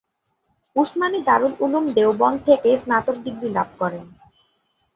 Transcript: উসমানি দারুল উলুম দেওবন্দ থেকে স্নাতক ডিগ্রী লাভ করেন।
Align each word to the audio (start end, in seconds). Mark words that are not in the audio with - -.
উসমানি 0.75 1.19
দারুল 1.27 1.53
উলুম 1.63 1.85
দেওবন্দ 1.97 2.37
থেকে 2.47 2.69
স্নাতক 2.81 3.15
ডিগ্রী 3.25 3.49
লাভ 3.57 3.69
করেন। 3.81 4.05